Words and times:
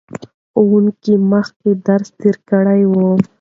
ښوونکي 0.51 1.13
مخکې 1.31 1.69
درس 1.87 2.09
تیار 2.19 2.37
کړی 2.49 2.81
و. 2.91 2.93